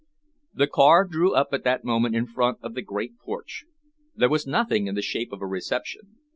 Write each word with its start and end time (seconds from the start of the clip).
The 0.55 0.65
car 0.65 1.05
drew 1.05 1.35
up 1.35 1.49
at 1.53 1.63
that 1.63 1.83
moment 1.83 2.15
in 2.15 2.25
front 2.25 2.57
of 2.63 2.73
the 2.73 2.81
great 2.81 3.19
porch. 3.19 3.65
There 4.15 4.29
was 4.29 4.47
nothing 4.47 4.87
in 4.87 4.95
the 4.95 5.03
shape 5.03 5.31
of 5.31 5.43
a 5.43 5.45
reception. 5.45 6.15